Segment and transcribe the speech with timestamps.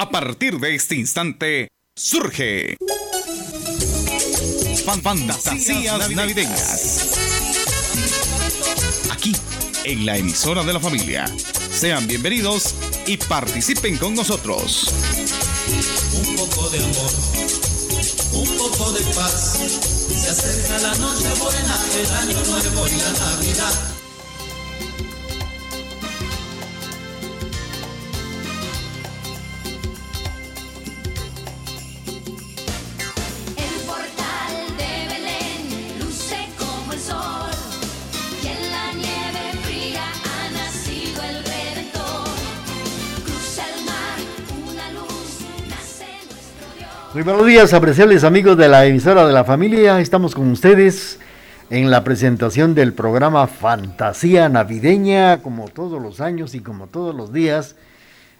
[0.00, 2.78] A partir de este instante, surge
[4.82, 7.10] Fan Fantasías Navideñas.
[9.10, 9.36] Aquí,
[9.84, 11.26] en la emisora de la familia.
[11.70, 12.74] Sean bienvenidos
[13.04, 14.90] y participen con nosotros.
[16.14, 17.12] Un poco de amor,
[18.32, 19.58] un poco de paz.
[20.08, 23.99] Se acerca la noche buena, el año nuevo y la Navidad.
[47.24, 50.00] Buenos días, apreciables amigos de la emisora de la familia.
[50.00, 51.18] Estamos con ustedes
[51.68, 57.30] en la presentación del programa Fantasía Navideña, como todos los años y como todos los
[57.30, 57.76] días.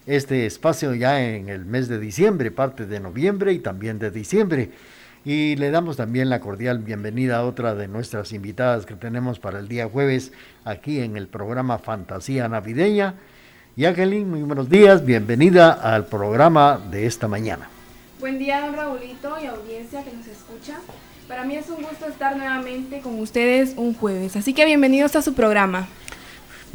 [0.07, 4.71] Este espacio ya en el mes de diciembre, parte de noviembre y también de diciembre.
[5.27, 9.59] Y le damos también la cordial bienvenida a otra de nuestras invitadas que tenemos para
[9.59, 10.33] el día jueves
[10.65, 13.17] aquí en el programa Fantasía Navideña.
[13.77, 17.69] Jacqueline, muy buenos días, bienvenida al programa de esta mañana.
[18.21, 20.79] Buen día, don Raulito y audiencia que nos escucha.
[21.27, 25.23] Para mí es un gusto estar nuevamente con ustedes un jueves, así que bienvenidos a
[25.23, 25.89] su programa.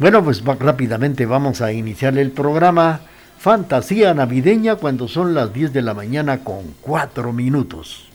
[0.00, 3.00] Bueno, pues rápidamente vamos a iniciar el programa
[3.38, 8.08] Fantasía Navideña cuando son las 10 de la mañana con 4 minutos.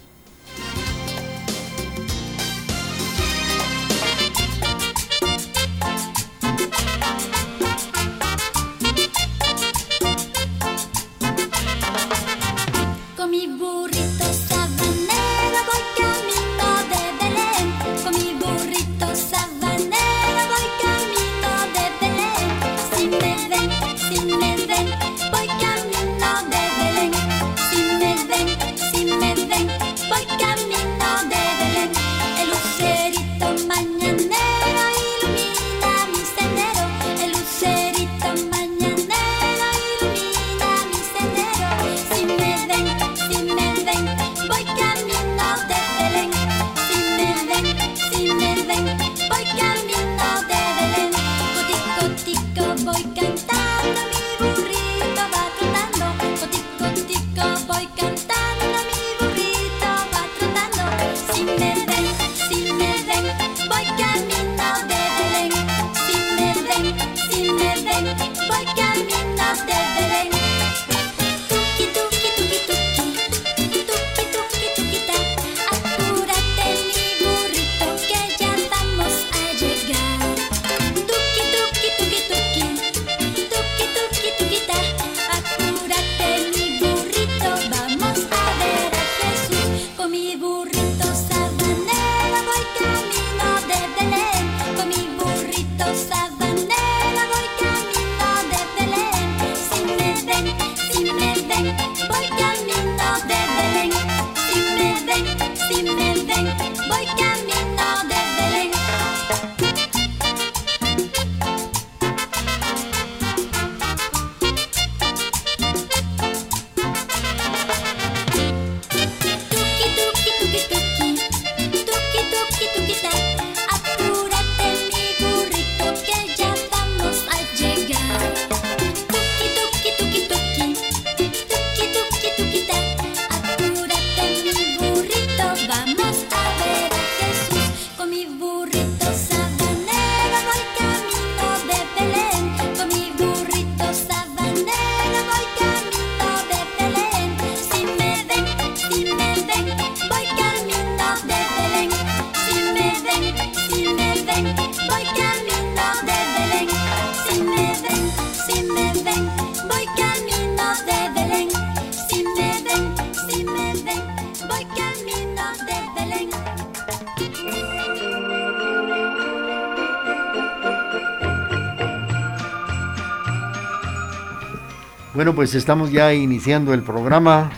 [175.42, 177.50] Pues estamos ya iniciando el programa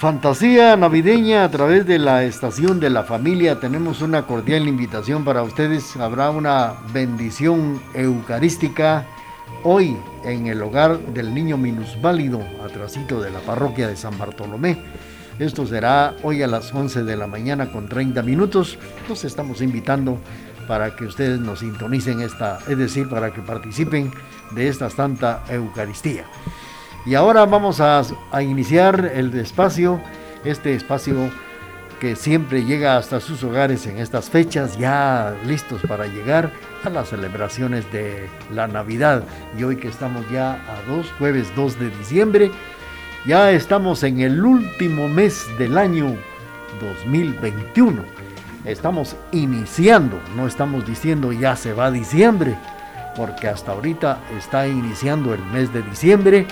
[0.00, 3.60] Fantasía Navideña a través de la estación de la familia.
[3.60, 5.96] Tenemos una cordial invitación para ustedes.
[5.96, 9.06] Habrá una bendición eucarística
[9.62, 14.82] hoy en el hogar del niño minusválido, atrasito de la parroquia de San Bartolomé.
[15.38, 18.80] Esto será hoy a las 11 de la mañana con 30 minutos.
[19.08, 20.18] Los estamos invitando
[20.70, 24.12] para que ustedes nos sintonicen esta, es decir, para que participen
[24.52, 26.26] de esta santa Eucaristía.
[27.04, 28.04] Y ahora vamos a,
[28.40, 30.00] iniciar el espacio,
[30.44, 31.28] este espacio
[31.98, 36.52] que siempre llega hasta sus hogares en estas fechas, ya listos para llegar
[36.84, 39.24] a las celebraciones de la Navidad.
[39.58, 42.52] Y hoy que estamos ya a dos, jueves 2 de diciembre,
[43.26, 46.14] ya estamos en el último mes del año
[46.80, 48.19] 2021.
[48.64, 52.56] Estamos iniciando, no estamos diciendo ya se va diciembre,
[53.16, 56.46] porque hasta ahorita está iniciando el mes de diciembre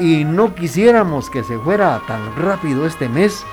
[0.00, 3.44] y no quisiéramos que se fuera tan rápido este mes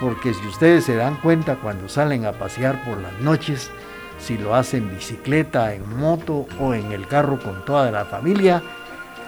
[0.00, 3.70] porque si ustedes se dan cuenta cuando salen a pasear por las noches,
[4.18, 8.62] si lo hacen en bicicleta, en moto o en el carro con toda la familia,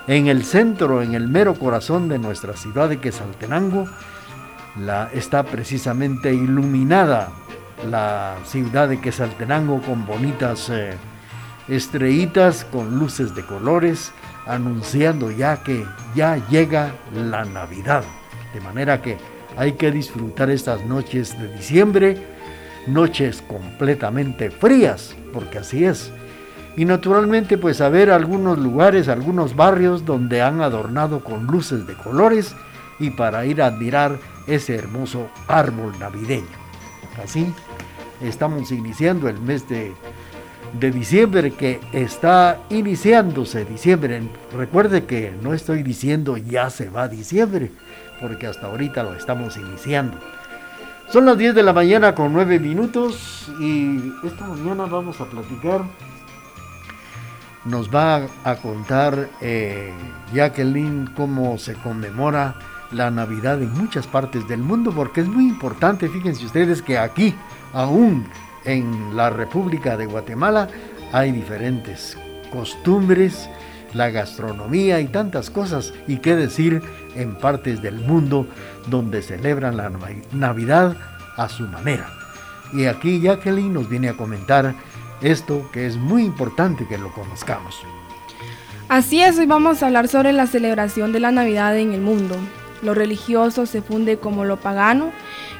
[0.06, 3.87] en el centro, en el mero corazón de nuestra ciudad de Quesaltenango,
[4.79, 7.31] la, está precisamente iluminada
[7.88, 10.94] la ciudad de Quesaltenango con bonitas eh,
[11.69, 14.12] estrellitas, con luces de colores,
[14.47, 15.85] anunciando ya que
[16.15, 18.05] ya llega la Navidad.
[18.53, 19.19] De manera que
[19.56, 22.17] hay que disfrutar estas noches de diciembre,
[22.87, 26.12] noches completamente frías, porque así es.
[26.76, 31.94] Y naturalmente pues a ver algunos lugares, algunos barrios donde han adornado con luces de
[31.94, 32.55] colores
[32.99, 36.47] y para ir a admirar ese hermoso árbol navideño.
[37.23, 37.53] Así
[38.21, 39.93] estamos iniciando el mes de,
[40.79, 44.23] de diciembre que está iniciándose diciembre.
[44.57, 47.71] Recuerde que no estoy diciendo ya se va diciembre,
[48.21, 50.19] porque hasta ahorita lo estamos iniciando.
[51.13, 55.83] Son las 10 de la mañana con 9 minutos y esta mañana vamos a platicar.
[57.65, 59.93] Nos va a contar eh,
[60.33, 62.55] Jacqueline cómo se conmemora
[62.93, 67.35] la Navidad en muchas partes del mundo, porque es muy importante, fíjense ustedes que aquí,
[67.73, 68.27] aún
[68.65, 70.69] en la República de Guatemala,
[71.13, 72.17] hay diferentes
[72.53, 73.49] costumbres,
[73.95, 76.83] la gastronomía y tantas cosas, y qué decir
[77.15, 78.47] en partes del mundo
[78.89, 79.91] donde celebran la
[80.33, 80.97] Navidad
[81.37, 82.09] a su manera.
[82.73, 84.75] Y aquí Jacqueline nos viene a comentar
[85.21, 87.77] esto que es muy importante que lo conozcamos.
[88.89, 92.37] Así es, hoy vamos a hablar sobre la celebración de la Navidad en el mundo.
[92.82, 95.12] Lo religioso se funde como lo pagano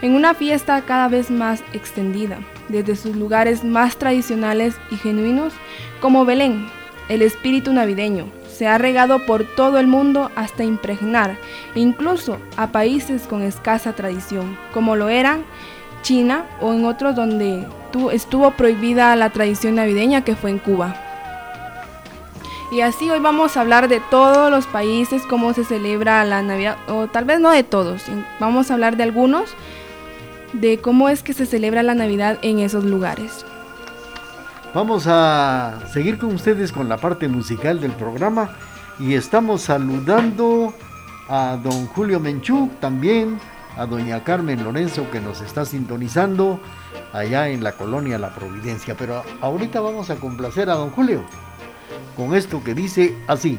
[0.02, 2.38] en una fiesta cada vez más extendida,
[2.69, 5.52] desde sus lugares más tradicionales y genuinos
[6.00, 6.69] como Belén,
[7.08, 11.37] el espíritu navideño, se ha regado por todo el mundo hasta impregnar,
[11.75, 15.44] incluso a países con escasa tradición, como lo eran
[16.02, 17.66] China o en otros donde
[18.12, 21.10] estuvo prohibida la tradición navideña que fue en Cuba.
[22.70, 26.76] Y así hoy vamos a hablar de todos los países, cómo se celebra la Navidad,
[26.87, 28.05] o tal vez no de todos,
[28.38, 29.55] vamos a hablar de algunos,
[30.52, 33.44] de cómo es que se celebra la Navidad en esos lugares.
[34.72, 38.50] Vamos a seguir con ustedes con la parte musical del programa
[39.00, 40.73] y estamos saludando
[41.28, 43.40] a don Julio Menchú, también
[43.76, 46.61] a doña Carmen Lorenzo que nos está sintonizando
[47.12, 48.94] allá en la colonia La Providencia.
[48.96, 51.25] Pero ahorita vamos a complacer a don Julio
[52.16, 53.58] con esto que dice así.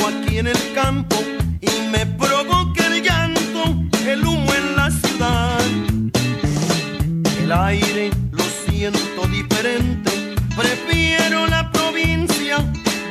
[0.00, 1.16] aquí en el campo
[1.60, 3.62] y me provoca el llanto,
[4.06, 5.60] el humo en la ciudad.
[7.42, 12.58] El aire lo siento diferente, prefiero la provincia,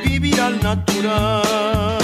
[0.04, 2.03] vivir al natural.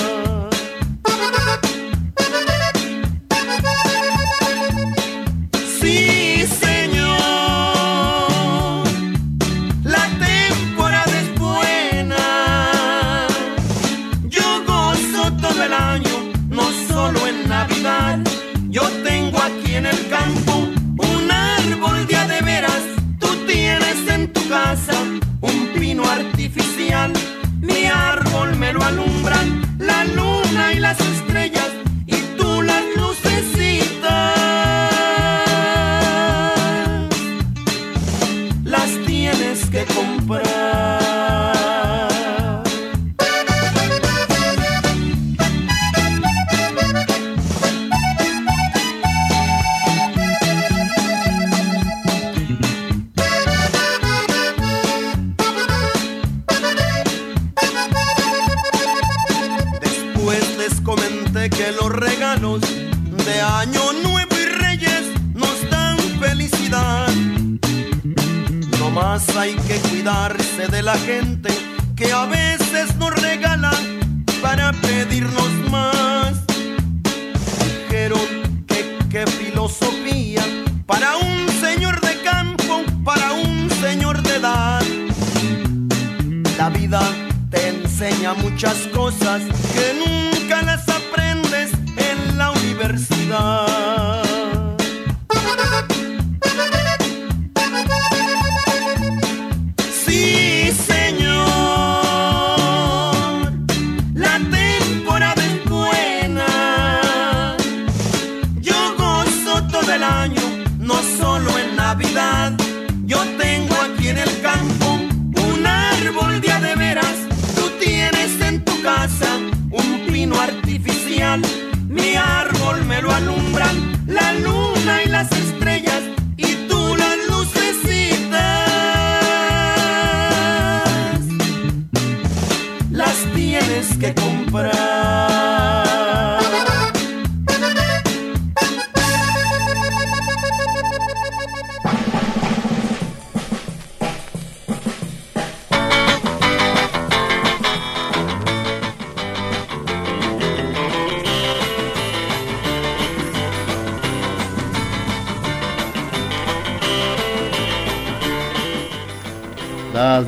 [28.90, 31.29] alumbran la luna y las estrellas.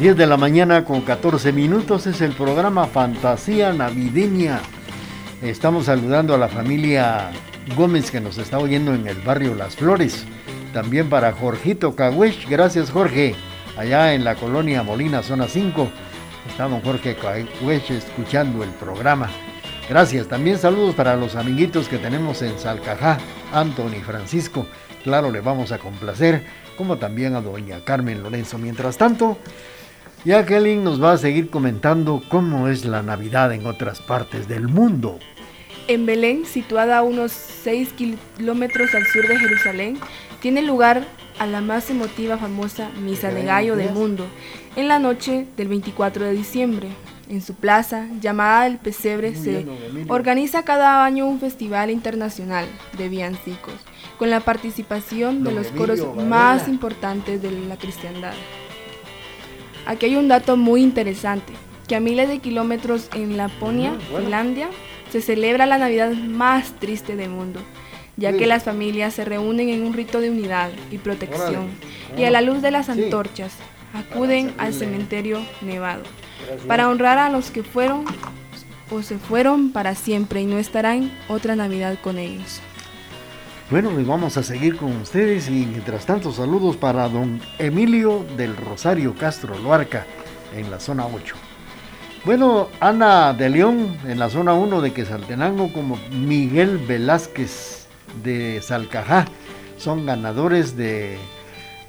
[0.03, 4.61] 10 de la mañana con 14 minutos es el programa Fantasía Navideña.
[5.41, 7.31] Estamos saludando a la familia
[7.77, 10.25] Gómez que nos está oyendo en el barrio Las Flores.
[10.73, 13.37] También para Jorgito Cahuech, gracias Jorge,
[13.77, 15.89] allá en la colonia Molina, zona 5.
[16.49, 19.31] Está don Jorge Cahuech escuchando el programa.
[19.89, 20.27] Gracias.
[20.27, 23.19] También saludos para los amiguitos que tenemos en Salcajá,
[23.53, 24.67] Anthony Francisco.
[25.05, 26.45] Claro, le vamos a complacer,
[26.77, 28.59] como también a doña Carmen Lorenzo.
[28.59, 29.39] Mientras tanto,
[30.25, 35.19] Jacqueline nos va a seguir comentando cómo es la Navidad en otras partes del mundo.
[35.89, 39.99] En Belén, situada a unos 6 kilómetros al sur de Jerusalén,
[40.41, 41.03] tiene lugar
[41.41, 44.29] a la más emotiva famosa Misa de Gallo del mundo,
[44.77, 46.89] en la noche del 24 de diciembre.
[47.29, 49.67] En su plaza, llamada El Pesebre, se
[50.07, 53.75] organiza cada año un festival internacional de villancicos,
[54.21, 58.35] con la participación de los coros más importantes de la cristiandad.
[59.87, 61.53] Aquí hay un dato muy interesante,
[61.89, 64.69] que a miles de kilómetros en Laponia, Finlandia,
[65.11, 67.61] se celebra la Navidad más triste del mundo,
[68.17, 71.69] ya que las familias se reúnen en un rito de unidad y protección,
[72.17, 73.53] y a la luz de las antorchas
[73.93, 76.05] acuden al cementerio nevado,
[76.67, 78.05] para honrar a los que fueron
[78.91, 82.61] o se fueron para siempre y no estarán otra Navidad con ellos.
[83.73, 88.55] Bueno, y vamos a seguir con ustedes y mientras tanto saludos para don Emilio del
[88.55, 90.05] Rosario Castro Loarca
[90.55, 91.35] en la zona 8.
[92.27, 97.87] Bueno, Ana de León en la zona 1 de Quesaltenango como Miguel Velázquez
[98.23, 99.25] de Salcajá
[99.79, 101.17] son ganadores de,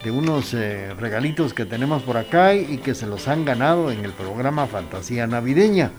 [0.05, 4.05] de unos eh, regalitos que tenemos por acá y que se los han ganado en
[4.05, 5.91] el programa Fantasía Navideña.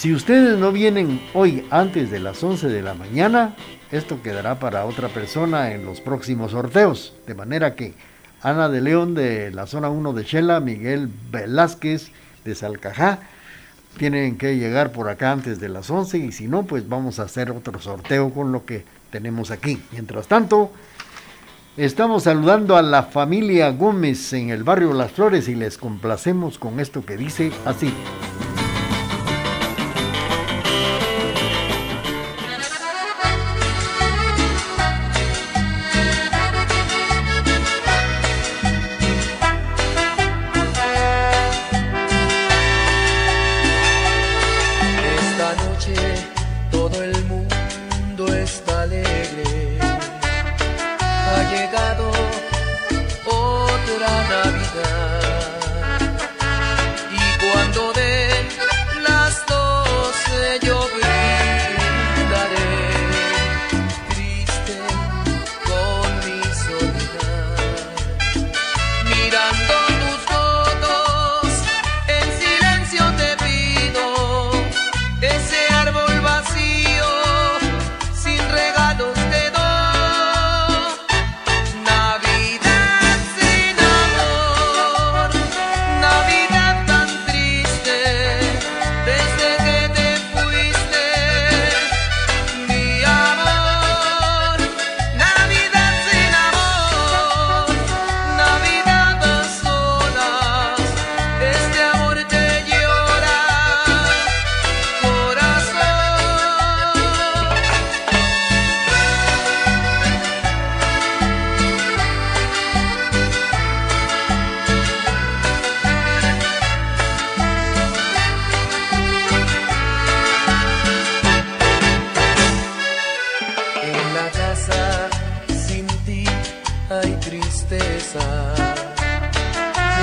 [0.00, 3.54] Si ustedes no vienen hoy antes de las 11 de la mañana,
[3.92, 7.12] esto quedará para otra persona en los próximos sorteos.
[7.26, 7.92] De manera que
[8.40, 12.12] Ana de León de la zona 1 de Shela, Miguel Velázquez
[12.46, 13.18] de Salcajá,
[13.98, 17.24] tienen que llegar por acá antes de las 11 y si no, pues vamos a
[17.24, 19.82] hacer otro sorteo con lo que tenemos aquí.
[19.92, 20.72] Mientras tanto,
[21.76, 26.80] estamos saludando a la familia Gómez en el barrio Las Flores y les complacemos con
[26.80, 27.92] esto que dice así.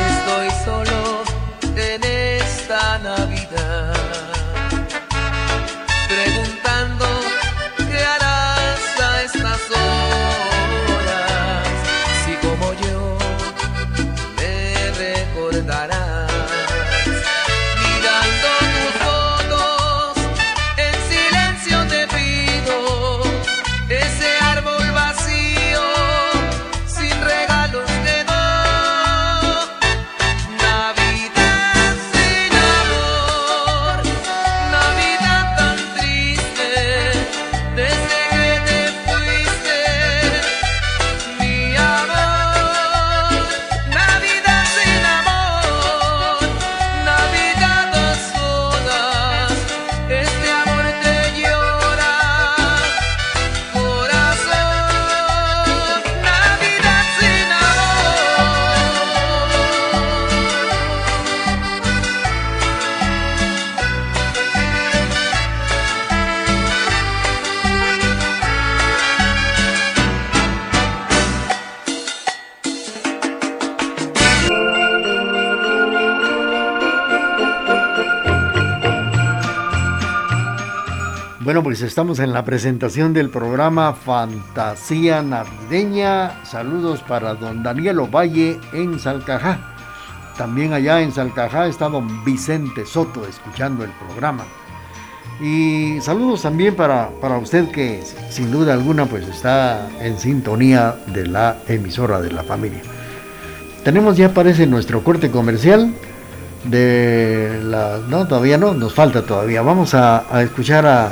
[0.07, 0.96] Estoy solo.
[81.97, 86.45] Estamos en la presentación del programa Fantasía Navideña.
[86.45, 89.73] Saludos para don Daniel Ovalle en Salcajá.
[90.38, 94.45] También allá en Salcajá está don Vicente Soto escuchando el programa.
[95.41, 101.25] Y saludos también para, para usted que sin duda alguna pues está en sintonía de
[101.25, 102.83] la emisora de la familia.
[103.83, 105.95] Tenemos ya parece nuestro corte comercial
[106.63, 107.97] de la...
[108.07, 109.63] No, todavía no, nos falta todavía.
[109.63, 111.12] Vamos a, a escuchar a,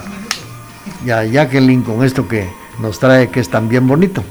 [1.05, 4.23] y a Jacqueline con esto que nos trae que es tan bien bonito.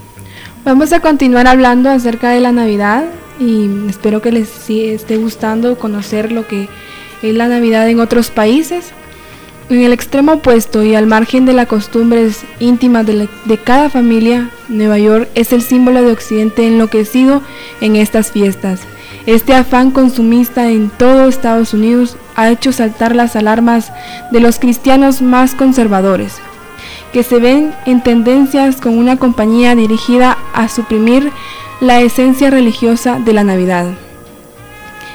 [0.64, 3.04] Vamos a continuar hablando acerca de la Navidad
[3.38, 6.68] y espero que les sí esté gustando conocer lo que
[7.22, 8.92] es la Navidad en otros países.
[9.70, 14.50] En el extremo opuesto y al margen de las costumbres íntimas de, de cada familia,
[14.68, 17.42] Nueva York es el símbolo de Occidente enloquecido
[17.80, 18.80] en estas fiestas.
[19.26, 23.92] Este afán consumista en todo Estados Unidos ha hecho saltar las alarmas
[24.30, 26.36] de los cristianos más conservadores,
[27.12, 31.30] que se ven en tendencias con una compañía dirigida a suprimir
[31.80, 33.86] la esencia religiosa de la Navidad.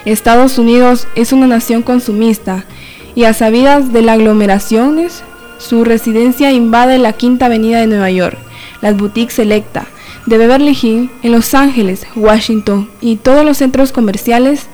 [0.06, 2.66] Estados Unidos es una nación consumista
[3.16, 5.24] y a sabidas de las aglomeraciones,
[5.58, 8.38] su residencia invade la Quinta Avenida de Nueva York,
[8.82, 9.88] las boutiques Selecta
[10.26, 14.68] de Beverly Hills, en Los Ángeles, Washington y todos los centros comerciales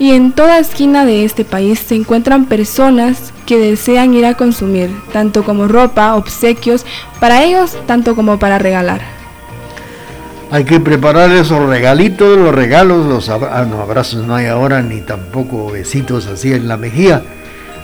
[0.00, 4.90] y en toda esquina de este país se encuentran personas que desean ir a consumir,
[5.12, 6.86] tanto como ropa, obsequios,
[7.20, 9.02] para ellos, tanto como para regalar.
[10.50, 15.02] Hay que preparar esos regalitos, los regalos, los ah, no, abrazos no hay ahora, ni
[15.02, 17.22] tampoco besitos así en la mejilla.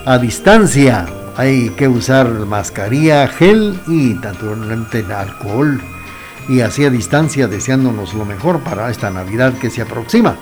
[0.07, 5.83] A distancia hay que usar mascarilla, gel y naturalmente alcohol.
[6.49, 10.37] Y así a distancia deseándonos lo mejor para esta Navidad que se aproxima.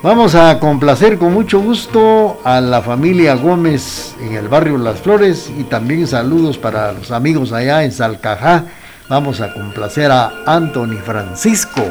[0.00, 5.50] Vamos a complacer con mucho gusto a la familia Gómez en el barrio Las Flores
[5.58, 8.64] y también saludos para los amigos allá en Salcajá.
[9.08, 11.82] Vamos a complacer a Anthony Francisco.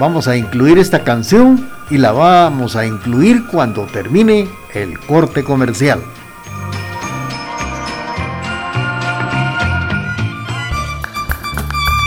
[0.00, 6.02] Vamos a incluir esta canción y la vamos a incluir cuando termine el corte comercial.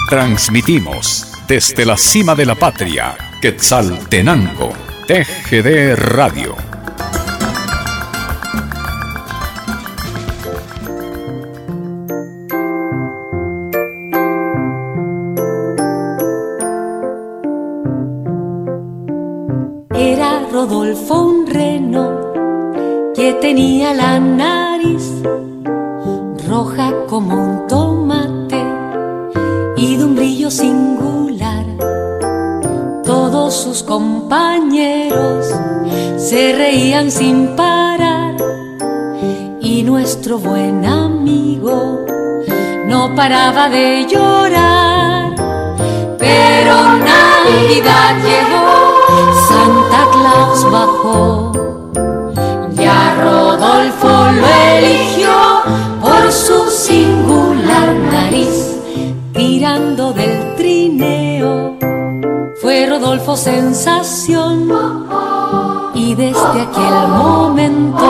[0.09, 4.73] Transmitimos desde la cima de la patria, Quetzaltenango,
[5.09, 6.55] TGD Radio.
[19.95, 22.31] Era Rodolfo un reno
[23.15, 24.08] que tenía la
[43.19, 45.35] paraba de llorar.
[46.17, 46.73] Pero
[47.11, 48.71] Navidad llegó,
[49.49, 51.51] Santa Claus bajó.
[52.81, 55.35] Ya Rodolfo lo eligió
[56.01, 58.77] por su singular nariz,
[59.33, 61.77] tirando del trineo.
[62.61, 64.71] Fue Rodolfo sensación
[65.93, 68.07] y desde aquel momento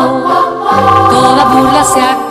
[1.09, 2.28] toda burla se acabó.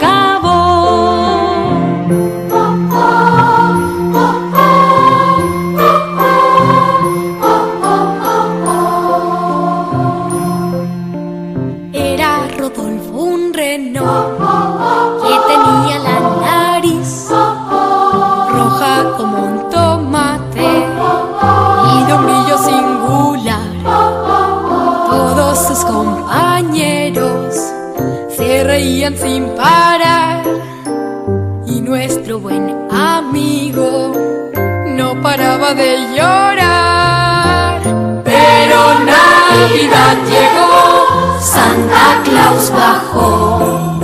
[35.74, 37.80] De llorar.
[38.24, 43.98] Pero Navidad llegó, Santa Claus bajó.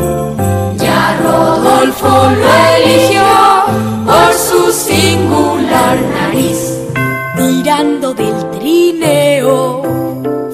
[0.77, 3.25] Ya Rodolfo lo eligió
[4.05, 6.79] por su singular nariz.
[7.37, 9.83] Tirando del trineo,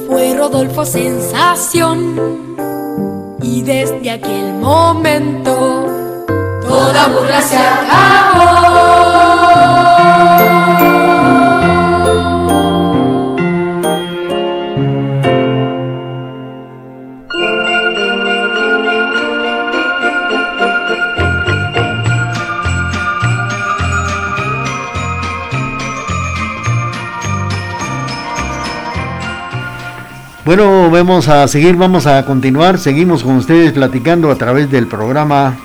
[0.06, 2.56] fue Rodolfo sensación.
[3.42, 5.86] Y desde aquel momento,
[6.62, 8.69] toda burla se acabó.
[30.50, 32.76] Bueno, vamos a seguir, vamos a continuar.
[32.76, 35.56] Seguimos con ustedes platicando a través del programa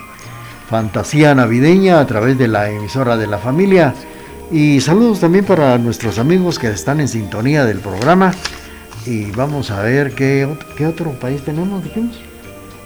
[0.69, 3.95] Fantasía Navideña, a través de la emisora de la familia.
[4.51, 8.31] Y saludos también para nuestros amigos que están en sintonía del programa.
[9.07, 12.17] Y vamos a ver qué, qué otro país tenemos, dijimos.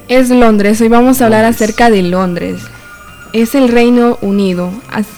[0.07, 1.61] Es Londres, hoy vamos a hablar Londres.
[1.61, 2.61] acerca de Londres.
[3.33, 4.71] Es el Reino Unido.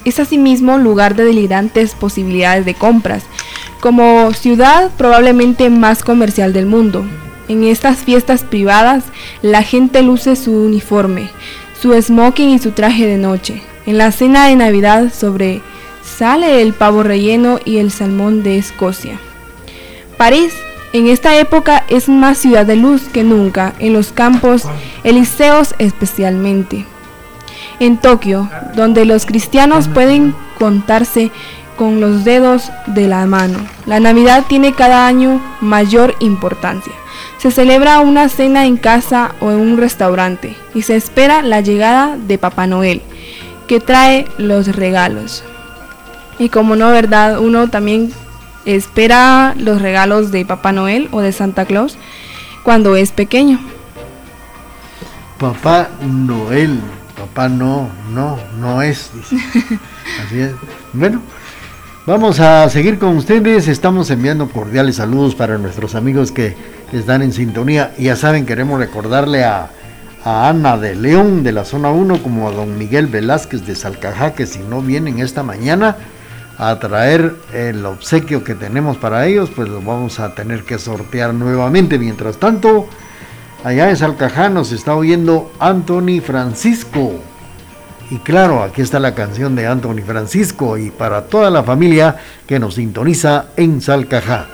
[0.03, 3.23] Es asimismo lugar de delirantes posibilidades de compras,
[3.81, 7.03] como ciudad probablemente más comercial del mundo.
[7.49, 9.03] En estas fiestas privadas,
[9.41, 11.29] la gente luce su uniforme,
[11.81, 13.61] su smoking y su traje de noche.
[13.85, 15.61] En la cena de Navidad sobre
[16.03, 19.19] sale el pavo relleno y el salmón de Escocia.
[20.17, 20.53] París
[20.93, 24.63] en esta época es más ciudad de luz que nunca, en los campos
[25.03, 26.85] elíseos especialmente.
[27.79, 31.31] En Tokio, donde los cristianos pueden contarse
[31.77, 36.93] con los dedos de la mano, la Navidad tiene cada año mayor importancia.
[37.37, 42.15] Se celebra una cena en casa o en un restaurante y se espera la llegada
[42.17, 43.01] de Papá Noel,
[43.67, 45.43] que trae los regalos.
[46.37, 47.39] Y como no, ¿verdad?
[47.39, 48.11] Uno también
[48.65, 51.97] espera los regalos de Papá Noel o de Santa Claus
[52.63, 53.59] cuando es pequeño.
[55.39, 56.79] Papá Noel.
[57.17, 59.11] Papá no, no, no es.
[59.13, 59.35] dice.
[60.23, 60.53] Así es.
[60.93, 61.21] Bueno,
[62.05, 63.67] vamos a seguir con ustedes.
[63.67, 66.55] Estamos enviando cordiales saludos para nuestros amigos que
[66.91, 67.93] están en sintonía.
[67.97, 69.69] Ya saben, queremos recordarle a,
[70.23, 74.33] a Ana de León de la zona 1 como a don Miguel Velázquez de Salcajá
[74.33, 75.97] que si no vienen esta mañana
[76.57, 81.33] a traer el obsequio que tenemos para ellos, pues lo vamos a tener que sortear
[81.33, 81.97] nuevamente.
[81.97, 82.87] Mientras tanto,
[83.63, 87.30] allá en Salcajá nos está oyendo Anthony Francisco.
[88.11, 92.59] Y claro, aquí está la canción de Anthony Francisco y para toda la familia que
[92.59, 94.47] nos sintoniza en Salcajá.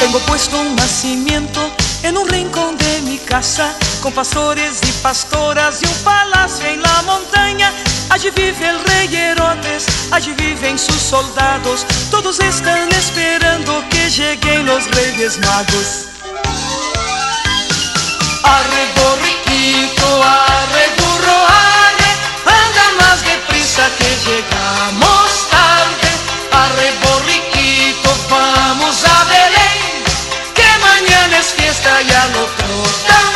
[0.00, 1.60] Tengo puesto un nacimiento
[2.02, 7.02] en un rincón de mi casa, con pastores y pastoras y un palacio en la
[7.02, 7.71] montaña.
[8.12, 14.84] Allí vive el rey Herodes, allí viven sus soldados, todos están esperando que lleguen los
[14.90, 16.08] reyes magos.
[18.44, 22.10] Arre borriquito, arre burro, arre,
[22.44, 26.10] anda más deprisa que llegamos tarde.
[26.52, 30.04] Arre borriquito, vamos a Belén,
[30.54, 33.31] que mañana es fiesta y al otro también.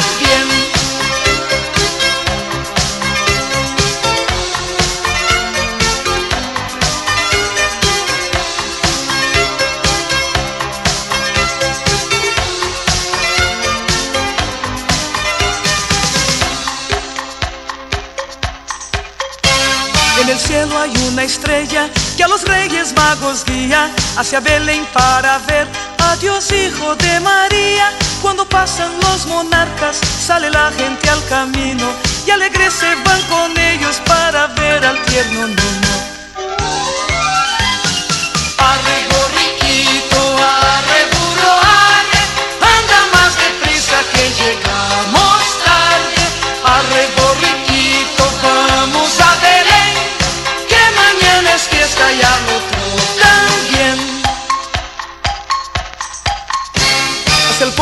[21.26, 25.66] Estrella que a los reyes magos guía hacia Belén para ver
[25.98, 27.90] a Dios Hijo de María.
[28.22, 31.86] Cuando pasan los monarcas, sale la gente al camino
[32.26, 35.85] y alegres se van con ellos para ver al tierno niño.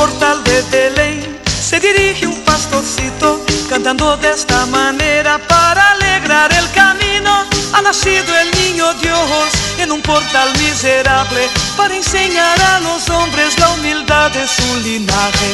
[0.05, 3.40] portal de Belén se dirige un pastorcito
[3.71, 7.33] cantando de esta manera para alegrar el camino.
[7.73, 13.69] Ha nacido el niño Dios en un portal miserable para enseñar a los hombres la
[13.71, 15.51] humildad de su linaje.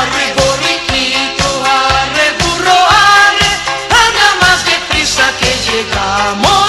[0.00, 2.78] Arre borriquito, arre burro,
[3.16, 3.52] arre,
[4.04, 6.59] anda más deprisa que llegamos.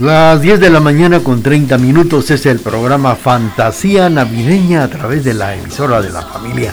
[0.00, 5.24] Las 10 de la mañana con 30 minutos es el programa Fantasía Navideña a través
[5.24, 6.72] de la emisora de la familia.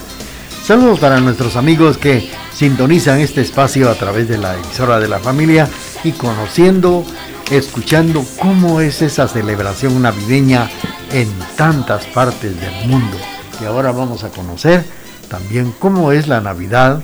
[0.64, 5.20] Saludos para nuestros amigos que sintonizan este espacio a través de la emisora de la
[5.20, 5.68] familia
[6.06, 7.06] y conociendo,
[7.52, 10.70] escuchando cómo es esa celebración navideña
[11.12, 13.18] en tantas partes del mundo.
[13.62, 14.86] Y ahora vamos a conocer
[15.30, 17.02] también cómo es la Navidad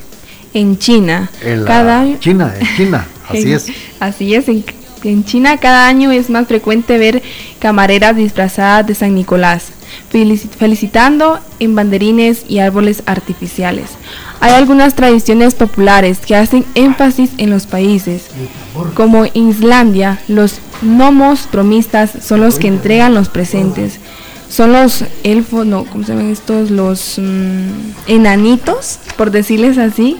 [0.54, 3.68] En China, en la cada año- China, en China, así es.
[4.00, 4.64] Así es, en,
[5.12, 7.22] en China cada año es más frecuente ver
[7.60, 9.68] camareras disfrazadas de San Nicolás,
[10.12, 13.92] felici- felicitando en banderines y árboles artificiales.
[14.40, 18.24] Hay algunas tradiciones populares que hacen énfasis en los países,
[18.94, 24.00] como Islandia, los gnomos bromistas son los que entregan los presentes.
[24.50, 26.70] Son los elfos, no, ¿cómo se llaman estos?
[26.70, 27.70] Los mm,
[28.06, 30.18] enanitos, por decirles así.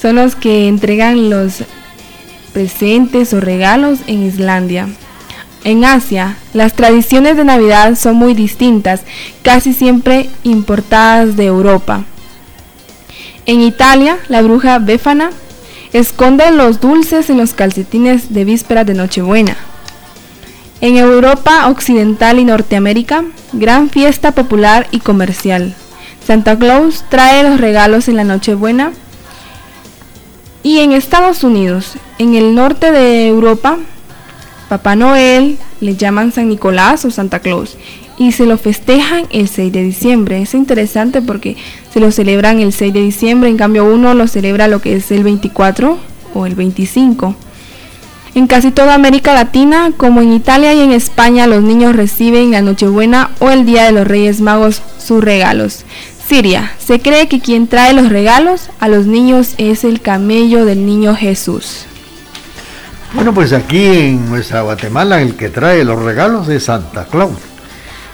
[0.00, 1.64] Son los que entregan los
[2.48, 4.88] presentes o regalos en Islandia.
[5.64, 9.02] En Asia, las tradiciones de Navidad son muy distintas,
[9.42, 12.04] casi siempre importadas de Europa.
[13.46, 15.30] En Italia, la bruja Befana
[15.92, 19.56] esconde los dulces en los calcetines de víspera de Nochebuena.
[20.80, 25.74] En Europa Occidental y Norteamérica, gran fiesta popular y comercial.
[26.24, 28.92] Santa Claus trae los regalos en la Nochebuena
[30.62, 33.78] y en Estados Unidos, en el norte de Europa,
[34.68, 37.76] Papá Noel le llaman San Nicolás o Santa Claus
[38.18, 40.42] y se lo festejan el 6 de diciembre.
[40.42, 41.56] Es interesante porque
[41.92, 45.10] se lo celebran el 6 de diciembre, en cambio uno lo celebra lo que es
[45.10, 45.98] el 24
[46.34, 47.34] o el 25.
[48.34, 52.60] En casi toda América Latina, como en Italia y en España, los niños reciben la
[52.60, 55.84] Nochebuena o el Día de los Reyes Magos sus regalos.
[56.28, 60.84] Siria, se cree que quien trae los regalos a los niños es el camello del
[60.84, 61.86] niño Jesús.
[63.14, 67.38] Bueno, pues aquí en nuestra Guatemala el que trae los regalos es Santa Claus.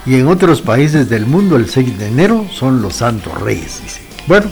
[0.07, 3.83] Y en otros países del mundo el 6 de enero son los Santos Reyes.
[3.83, 4.00] dice.
[4.29, 4.46] Bueno,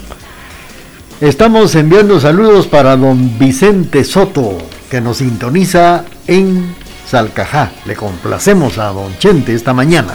[1.20, 4.58] estamos enviando saludos para don Vicente Soto,
[4.90, 6.74] que nos sintoniza en
[7.06, 7.70] Salcajá.
[7.84, 10.14] Le complacemos a don Chente esta mañana.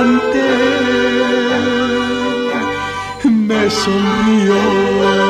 [0.00, 0.40] tocando ante
[3.24, 5.29] él, me sonrió.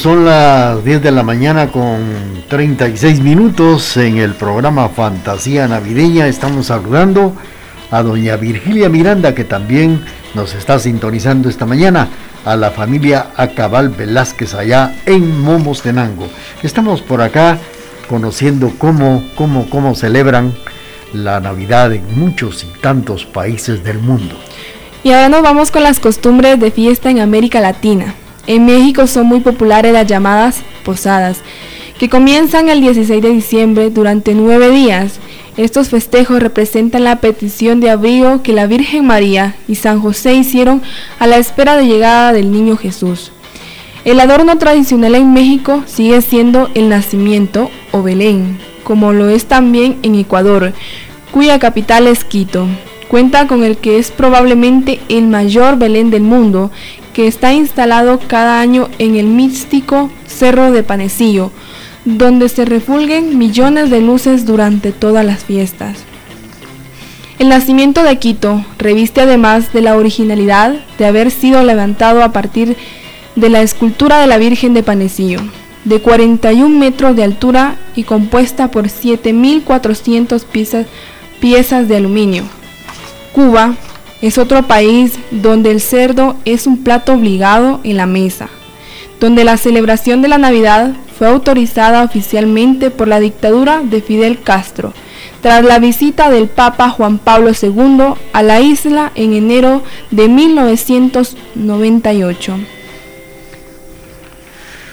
[0.00, 1.98] Son las 10 de la mañana con
[2.48, 6.26] 36 minutos en el programa Fantasía Navideña.
[6.26, 7.34] Estamos saludando
[7.90, 12.08] a doña Virgilia Miranda que también nos está sintonizando esta mañana,
[12.46, 16.28] a la familia Acabal Velázquez allá en Momostenango.
[16.62, 17.58] Estamos por acá
[18.08, 20.54] conociendo cómo, cómo, cómo celebran
[21.12, 24.34] la Navidad en muchos y tantos países del mundo.
[25.02, 28.14] Y ahora nos vamos con las costumbres de fiesta en América Latina.
[28.50, 31.38] En México son muy populares las llamadas posadas,
[32.00, 35.20] que comienzan el 16 de diciembre durante nueve días.
[35.56, 40.82] Estos festejos representan la petición de abrigo que la Virgen María y San José hicieron
[41.20, 43.30] a la espera de llegada del niño Jesús.
[44.04, 50.00] El adorno tradicional en México sigue siendo el nacimiento o Belén, como lo es también
[50.02, 50.72] en Ecuador,
[51.30, 52.66] cuya capital es Quito.
[53.06, 56.70] Cuenta con el que es probablemente el mayor Belén del mundo,
[57.12, 61.50] que está instalado cada año en el místico Cerro de Panecillo,
[62.04, 65.98] donde se refulguen millones de luces durante todas las fiestas.
[67.38, 72.76] El nacimiento de Quito reviste además de la originalidad de haber sido levantado a partir
[73.34, 75.40] de la escultura de la Virgen de Panecillo,
[75.84, 80.86] de 41 metros de altura y compuesta por 7.400 piezas,
[81.40, 82.44] piezas de aluminio.
[83.32, 83.74] Cuba
[84.22, 88.48] es otro país donde el cerdo es un plato obligado en la mesa,
[89.18, 94.94] donde la celebración de la Navidad fue autorizada oficialmente por la dictadura de Fidel Castro,
[95.42, 102.56] tras la visita del Papa Juan Pablo II a la isla en enero de 1998.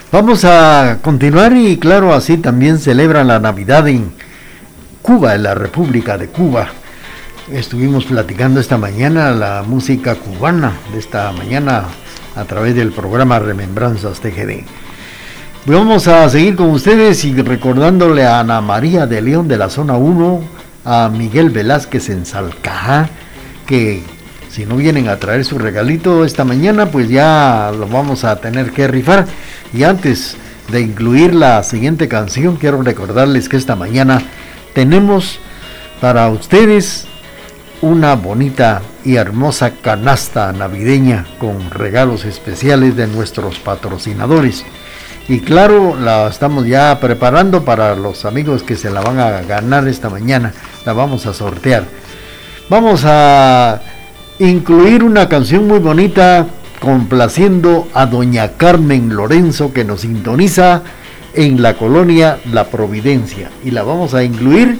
[0.09, 4.13] Vamos a continuar y claro, así también celebran la Navidad en
[5.01, 6.69] Cuba, en la República de Cuba.
[7.51, 11.85] Estuvimos platicando esta mañana la música cubana de esta mañana
[12.35, 14.65] a través del programa Remembranzas TGD.
[15.65, 19.95] Vamos a seguir con ustedes y recordándole a Ana María de León de la zona
[19.95, 20.43] 1,
[20.83, 23.07] a Miguel Velázquez en Salcajá,
[23.65, 24.03] que
[24.49, 28.71] si no vienen a traer su regalito esta mañana, pues ya lo vamos a tener
[28.71, 29.25] que rifar.
[29.73, 30.35] Y antes
[30.69, 34.21] de incluir la siguiente canción, quiero recordarles que esta mañana
[34.73, 35.39] tenemos
[36.01, 37.07] para ustedes
[37.81, 44.65] una bonita y hermosa canasta navideña con regalos especiales de nuestros patrocinadores.
[45.29, 49.87] Y claro, la estamos ya preparando para los amigos que se la van a ganar
[49.87, 50.53] esta mañana.
[50.85, 51.83] La vamos a sortear.
[52.69, 53.81] Vamos a
[54.39, 56.47] incluir una canción muy bonita
[56.79, 60.83] complaciendo a doña Carmen Lorenzo que nos sintoniza
[61.33, 63.49] en la colonia La Providencia.
[63.63, 64.79] Y la vamos a incluir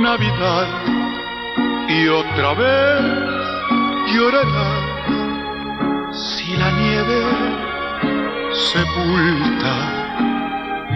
[0.00, 0.68] Navidad
[1.86, 3.02] y otra vez
[4.10, 4.70] llorará
[6.12, 7.24] si la nieve
[8.72, 9.74] sepulta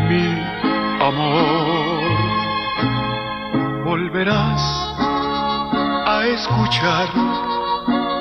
[0.08, 0.28] mi
[1.04, 2.10] amor.
[3.84, 4.62] Volverás
[6.06, 7.08] a escuchar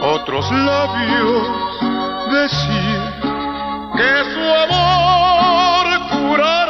[0.01, 1.47] otros labios
[2.33, 2.99] decir
[3.95, 6.68] que su amor curará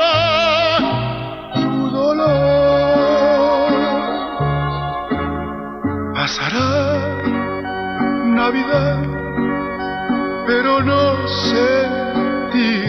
[6.39, 7.19] Pasará
[8.23, 9.01] Navidad,
[10.47, 12.87] pero no sentirás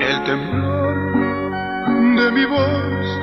[0.00, 0.96] el temblor
[2.16, 3.20] de mi voz,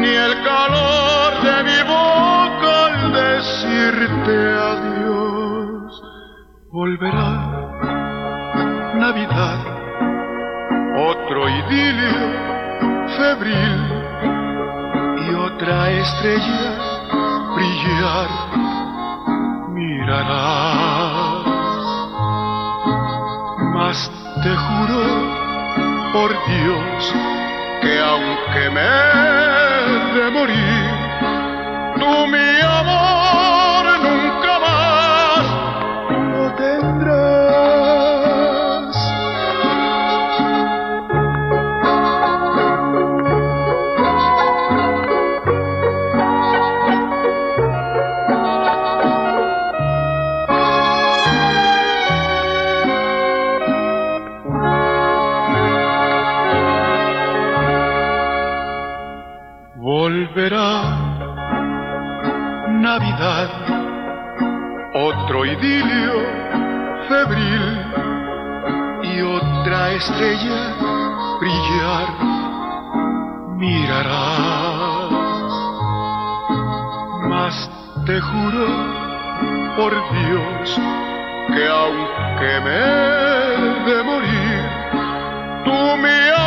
[0.00, 4.36] ni el calor de mi boca al decirte
[4.72, 6.02] adiós.
[6.72, 7.32] Volverá
[8.96, 9.58] Navidad,
[10.96, 12.18] otro idilio
[13.16, 13.76] febril
[15.28, 16.93] y otra estrella
[19.68, 21.44] mirarás.
[23.74, 24.10] Mas
[24.42, 25.02] te juro
[26.12, 27.14] por Dios
[27.80, 30.84] que aunque me he de morir,
[31.98, 33.13] tú mi amor
[64.94, 66.12] otro idilio
[67.08, 67.84] febril
[69.02, 70.74] y otra estrella
[71.40, 72.08] brillar
[73.56, 75.10] mirarás.
[77.28, 77.70] Mas
[78.06, 78.66] te juro
[79.76, 80.80] por Dios
[81.48, 84.62] que aunque me he de morir,
[85.64, 86.43] tú mi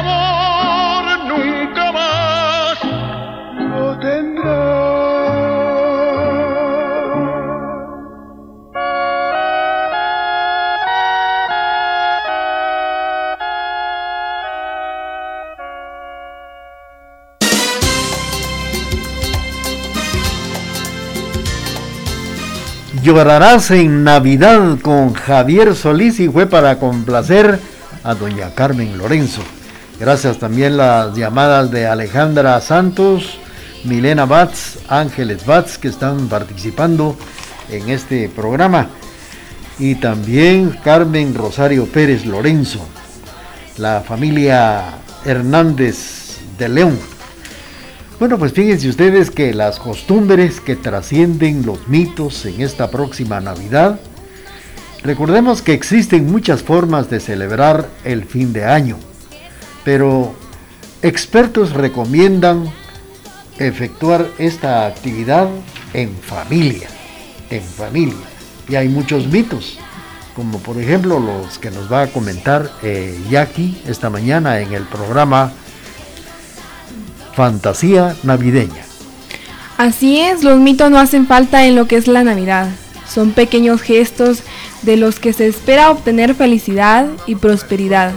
[23.07, 27.57] Llorarás en Navidad con Javier Solís y fue para complacer
[28.03, 29.41] a doña Carmen Lorenzo.
[29.97, 33.39] Gracias también las llamadas de Alejandra Santos,
[33.85, 37.15] Milena Batz, Ángeles Batz que están participando
[37.71, 38.89] en este programa.
[39.79, 42.85] Y también Carmen Rosario Pérez Lorenzo,
[43.77, 44.83] la familia
[45.23, 46.99] Hernández de León.
[48.19, 53.99] Bueno, pues fíjense ustedes que las costumbres que trascienden los mitos en esta próxima Navidad,
[55.03, 58.97] recordemos que existen muchas formas de celebrar el fin de año,
[59.85, 60.33] pero
[61.03, 62.73] expertos recomiendan
[63.59, 65.47] efectuar esta actividad
[65.93, 66.87] en familia,
[67.51, 68.25] en familia.
[68.67, 69.77] Y hay muchos mitos,
[70.35, 74.85] como por ejemplo los que nos va a comentar eh, Jackie esta mañana en el
[74.85, 75.51] programa
[77.37, 78.83] Fantasía Navideña.
[79.77, 82.67] Así es, los mitos no hacen falta en lo que es la Navidad.
[83.07, 84.41] Son pequeños gestos
[84.81, 88.13] de los que se espera obtener felicidad y prosperidad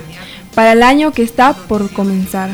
[0.55, 2.49] para el año que está por comenzar.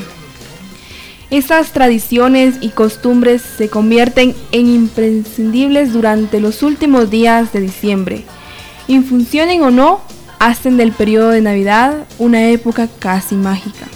[1.31, 8.25] Estas tradiciones y costumbres se convierten en imprescindibles durante los últimos días de diciembre.
[8.89, 10.01] Y funcionen o no,
[10.41, 13.87] hacen del periodo de Navidad una época casi mágica.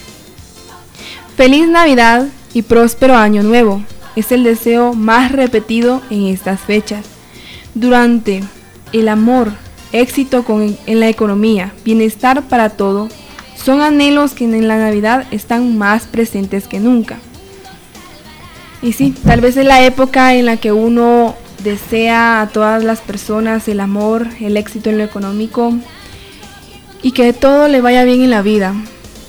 [1.36, 3.82] Feliz Navidad y próspero año nuevo
[4.16, 7.06] es el deseo más repetido en estas fechas.
[7.74, 8.42] Durante
[8.92, 9.52] el amor,
[9.92, 10.44] éxito
[10.86, 13.08] en la economía, bienestar para todo,
[13.56, 17.18] son anhelos que en la Navidad están más presentes que nunca.
[18.82, 23.00] Y sí, tal vez es la época en la que uno desea a todas las
[23.00, 25.74] personas el amor, el éxito en lo económico
[27.02, 28.74] y que todo le vaya bien en la vida.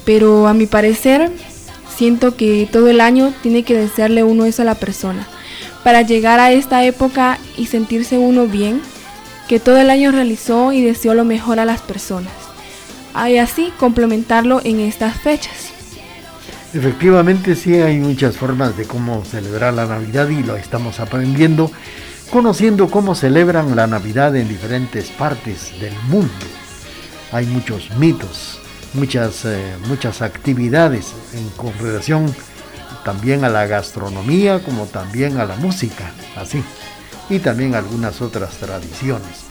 [0.06, 1.32] Pero a mi parecer,
[2.02, 5.28] siento que todo el año tiene que desearle uno eso a la persona.
[5.84, 8.82] Para llegar a esta época y sentirse uno bien,
[9.47, 12.34] que todo el año realizó y deseó lo mejor a las personas.
[13.30, 15.70] Y así complementarlo en estas fechas.
[16.74, 21.72] Efectivamente sí hay muchas formas de cómo celebrar la Navidad y lo estamos aprendiendo,
[22.32, 26.47] conociendo cómo celebran la Navidad en diferentes partes del mundo.
[27.32, 28.61] Hay muchos mitos,
[28.94, 32.34] muchas, eh, muchas actividades en, con relación
[33.04, 36.64] también a la gastronomía como también a la música, así,
[37.30, 39.46] y también algunas otras tradiciones.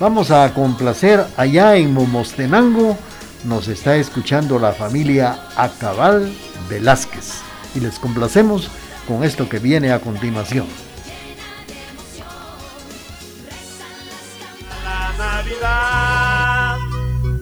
[0.00, 2.96] Vamos a complacer allá en Momostenango,
[3.44, 6.32] nos está escuchando la familia Acabal
[6.68, 7.34] Velázquez
[7.74, 8.70] y les complacemos
[9.06, 10.66] con esto que viene a continuación.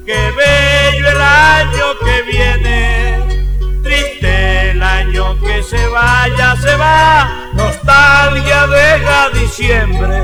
[0.04, 3.46] Qué bello el año que viene,
[3.82, 10.22] triste el año que se vaya, se va, nostalgia deja diciembre.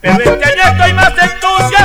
[0.00, 1.75] Pero este año estoy más entusiasmado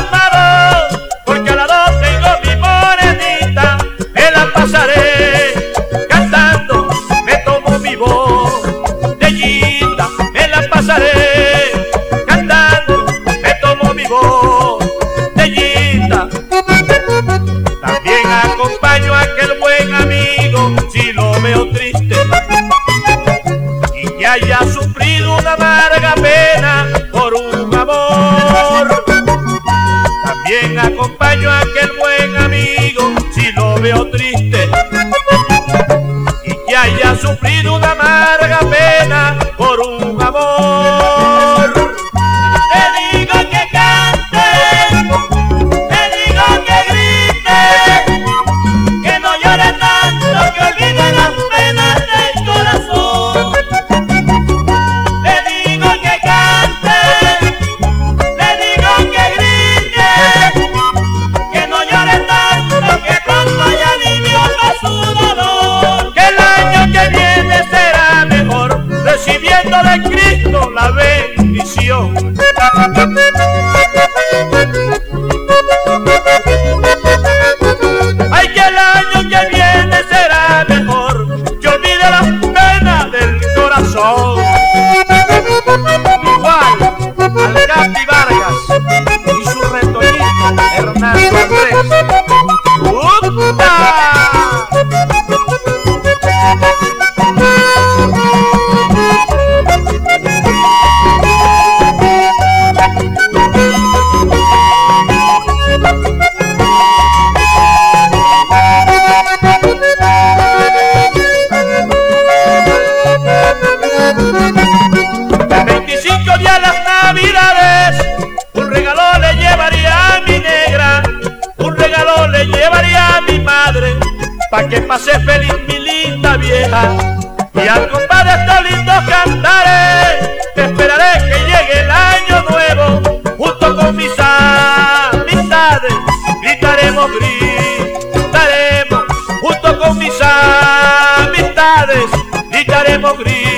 [140.22, 142.10] amistades,
[142.52, 143.52] gritaremos, gritaremos.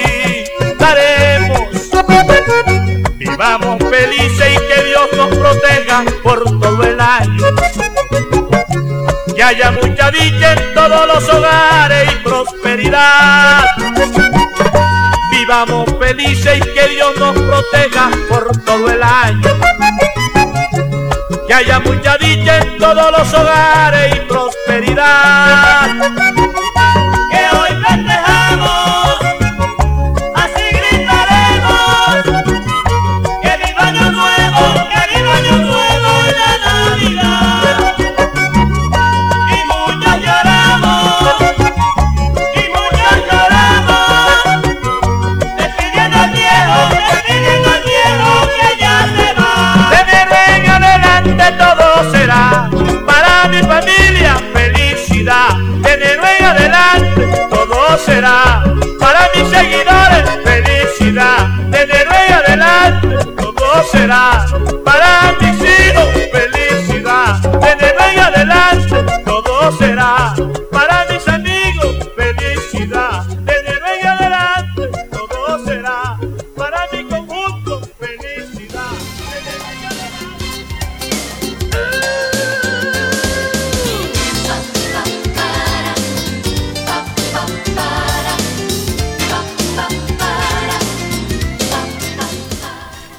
[3.17, 7.45] Vivamos felices y que Dios nos proteja por todo el año.
[9.35, 13.65] Que haya mucha dicha en todos los hogares y prosperidad.
[15.31, 19.49] Vivamos felices y que Dios nos proteja por todo el año.
[21.47, 25.89] Que haya mucha dicha en todos los hogares y prosperidad.
[27.83, 28.92] Que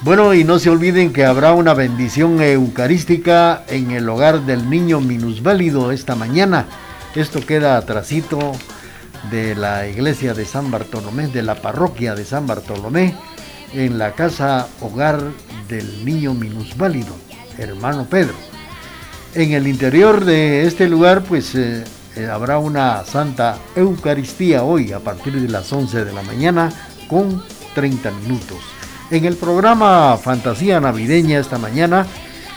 [0.05, 5.01] Bueno, y no se olviden que habrá una bendición eucarística en el hogar del niño
[5.01, 6.67] minusválido esta mañana.
[7.15, 8.51] Esto queda atrasito
[9.31, 13.15] de la iglesia de San Bartolomé, de la parroquia de San Bartolomé,
[13.73, 15.23] en la casa hogar
[15.67, 17.15] del niño minusválido,
[17.57, 18.35] hermano Pedro.
[19.33, 21.83] En el interior de este lugar, pues eh,
[22.15, 26.71] eh, habrá una santa Eucaristía hoy a partir de las 11 de la mañana
[27.09, 27.41] con
[27.73, 28.74] 30 minutos.
[29.11, 32.07] En el programa Fantasía Navideña esta mañana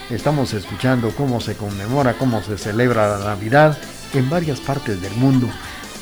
[0.09, 3.77] estamos escuchando cómo se conmemora, cómo se celebra la Navidad
[4.15, 5.47] en varias partes del mundo.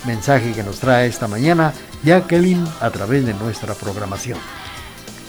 [0.07, 1.73] Mensaje que nos trae esta mañana
[2.05, 4.39] Jacqueline a través de nuestra programación.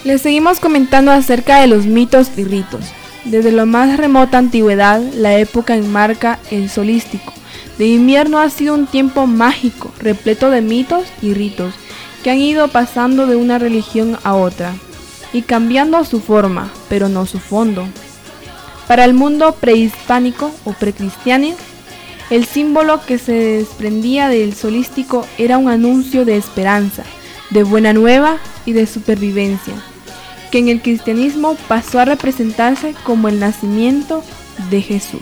[0.03, 2.85] Les seguimos comentando acerca de los mitos y ritos.
[3.25, 7.33] Desde la más remota antigüedad, la época enmarca el solístico.
[7.79, 11.73] De invierno ha sido un tiempo mágico, repleto de mitos y ritos,
[12.23, 14.75] que han ido pasando de una religión a otra.
[15.33, 17.87] Y cambiando su forma, pero no su fondo.
[18.87, 21.55] Para el mundo prehispánico o precristiano,
[22.29, 27.03] el símbolo que se desprendía del solístico era un anuncio de esperanza,
[27.49, 29.73] de buena nueva y de supervivencia,
[30.51, 34.23] que en el cristianismo pasó a representarse como el nacimiento
[34.69, 35.21] de Jesús.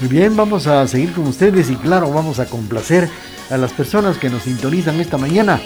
[0.00, 3.08] Muy bien, vamos a seguir con ustedes y claro, vamos a complacer
[3.50, 5.60] a las personas que nos sintonizan esta mañana.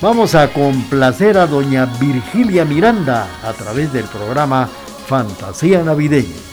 [0.00, 4.66] Vamos a complacer a doña Virgilia Miranda a través del programa
[5.06, 6.49] Fantasía Navideña.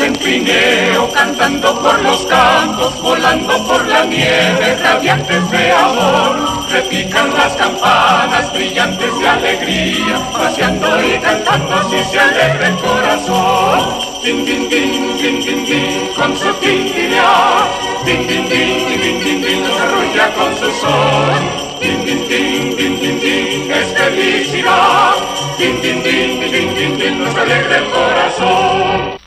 [0.00, 6.36] En trineo, cantando por los campos, volando por la nieve, radiantes de amor.
[6.70, 13.98] Repican las campanas, brillantes de alegría, paseando y cantando así se alegra el corazón.
[14.22, 17.64] Din, din, din, din, din, din, con su tintinear.
[18.04, 21.40] Din, din, din, din, din, din, din, nos arrulla con su sol.
[21.80, 25.14] Din, din, din, din, din, din, es felicidad.
[25.58, 29.25] Din, din, din, din, din, din, nos alegra el corazón.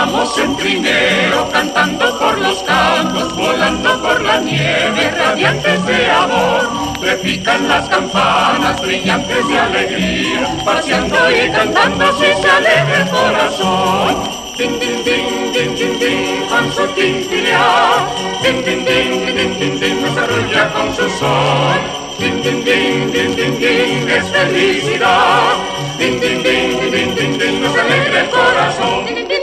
[0.00, 6.62] Vamos en trineo, cantando por los campos, volando por la nieve, radiantes de amor.
[7.02, 14.14] Repican las campanas, brillantes de alegría, paseando y cantando así se alegra el corazón.
[14.56, 18.00] Din, din, din, din, din, din, con su tintinear.
[18.42, 21.80] Din, din, din, din, din, din, din, nos arrulla con su sol.
[22.18, 25.56] Din, din, din, din, din, din, es felicidad.
[25.98, 29.39] Din, din, din, din, din, din, nos alegra el corazón.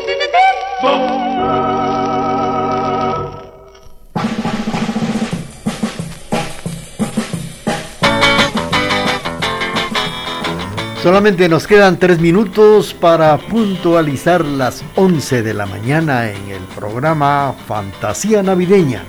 [11.01, 17.55] Solamente nos quedan tres minutos para puntualizar las 11 de la mañana en el programa
[17.67, 19.01] Fantasía Navideña.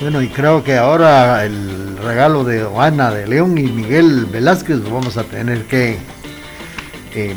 [0.00, 4.90] Bueno, y creo que ahora el regalo de Ana de León y Miguel Velázquez lo
[4.90, 5.98] vamos a tener que...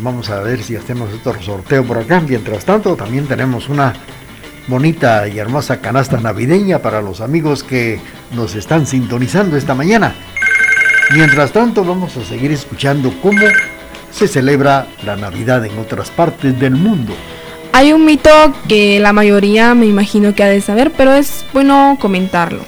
[0.01, 2.19] vamos a ver si hacemos otro sorteo por acá.
[2.19, 3.93] Mientras tanto, también tenemos una
[4.67, 7.99] bonita y hermosa canasta navideña para los amigos que
[8.32, 10.13] nos están sintonizando esta mañana.
[11.13, 13.41] Mientras tanto, vamos a seguir escuchando cómo
[14.11, 17.13] se celebra la Navidad en otras partes del mundo.
[17.74, 18.30] Hay un mito
[18.67, 22.61] que la mayoría me imagino que ha de saber, pero es bueno comentarlo.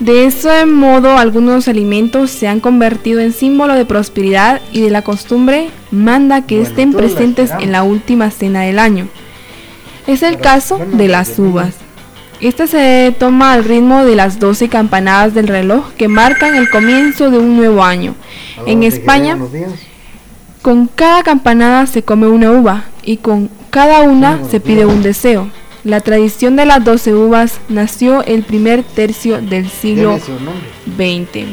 [0.00, 5.02] De ese modo, algunos alimentos se han convertido en símbolo de prosperidad y de la
[5.02, 9.08] costumbre manda que Bueno, estén presentes en la última cena del año.
[10.06, 11.74] Es el caso de las uvas.
[12.40, 17.30] Este se toma al ritmo de las 12 campanadas del reloj que marcan el comienzo
[17.30, 18.14] de un nuevo año.
[18.64, 19.36] En España,
[20.62, 25.50] con cada campanada se come una uva y con cada una se pide un deseo.
[25.82, 30.18] La tradición de las 12 uvas nació el primer tercio del siglo.
[30.18, 31.46] XX.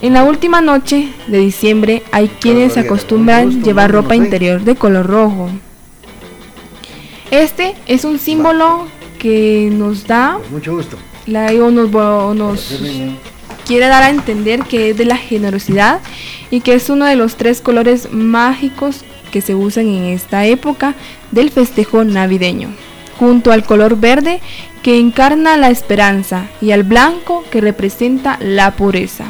[0.00, 5.48] En la última noche de diciembre hay quienes acostumbran llevar ropa interior de color rojo.
[7.30, 8.88] Este es un símbolo
[9.20, 10.96] que nos da Mucho gusto.
[11.26, 12.80] la, o nos, o nos
[13.64, 16.00] quiere dar a entender que es de la generosidad
[16.50, 20.94] y que es uno de los tres colores mágicos que se usan en esta época
[21.32, 22.68] del festejo navideño,
[23.18, 24.40] junto al color verde
[24.84, 29.24] que encarna la esperanza y al blanco que representa la pureza.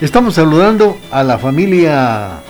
[0.00, 2.40] Estamos saludando a la familia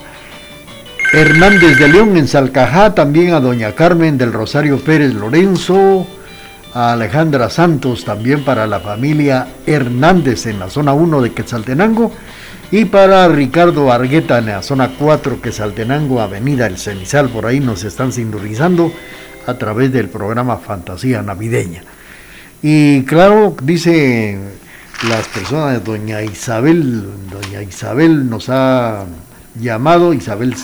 [1.12, 6.07] Hernández de León en Salcajá, también a doña Carmen del Rosario Pérez Lorenzo,
[6.74, 12.12] a Alejandra Santos también para la familia Hernández en la zona 1 de Quetzaltenango
[12.73, 17.85] y para Ricardo Argueta en la zona 4 Quetzaltenango, Avenida El Cenizal, por ahí nos
[17.85, 18.91] están sintonizando
[19.47, 21.85] a través del programa Fantasía Navideña.
[22.62, 24.39] Y claro, dice
[25.07, 29.05] las personas, doña Isabel, doña Isabel nos ha
[29.61, 30.55] llamado, Isabel,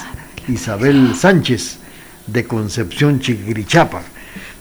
[0.49, 1.79] Isabel Sánchez
[2.27, 4.01] de Concepción Chiquirichapa.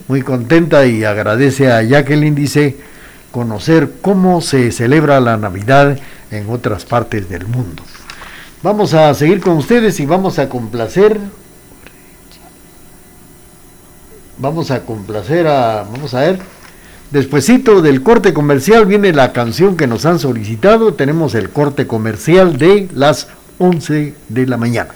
[0.09, 2.75] Muy contenta y agradece a Jacqueline, dice,
[3.37, 5.99] conocer cómo se celebra la Navidad
[6.31, 7.83] en otras partes del mundo.
[8.63, 11.19] Vamos a seguir con ustedes y vamos a complacer.
[14.39, 15.83] Vamos a complacer a.
[15.83, 16.39] Vamos a ver.
[17.11, 20.95] Despuésito del corte comercial viene la canción que nos han solicitado.
[20.95, 23.27] Tenemos el corte comercial de las
[23.59, 24.95] 11 de la mañana.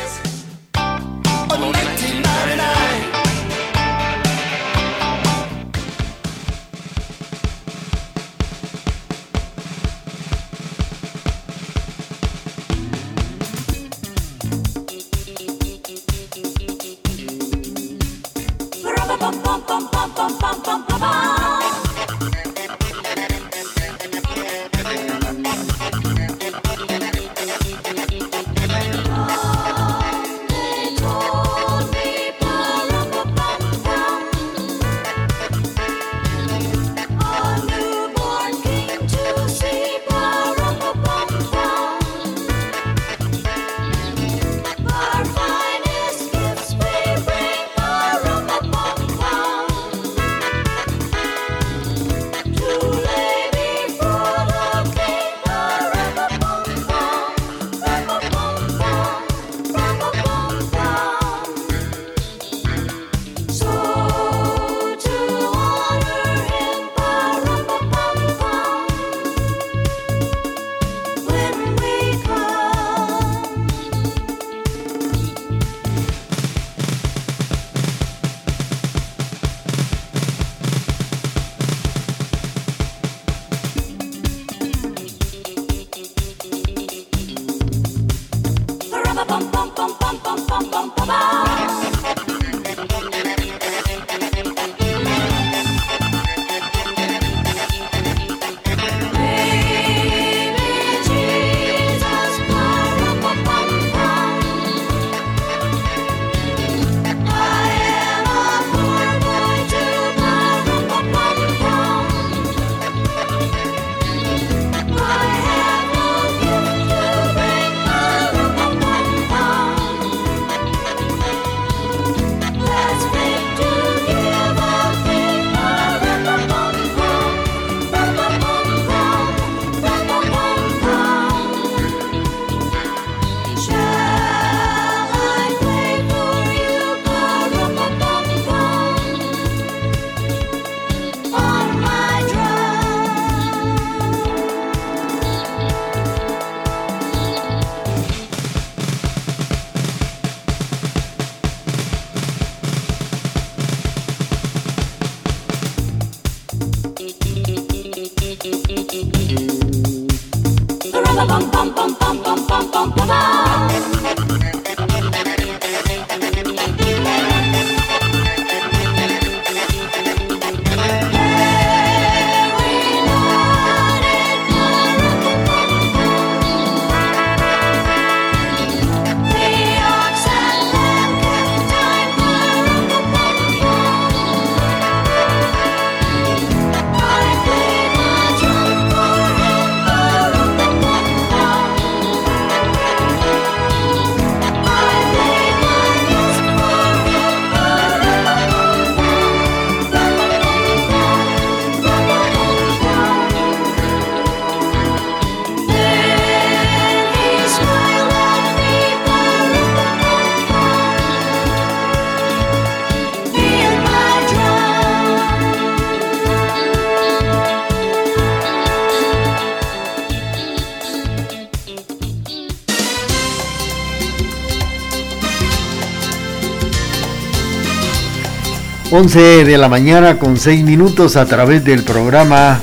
[228.93, 232.59] Once de la mañana con seis minutos a través del programa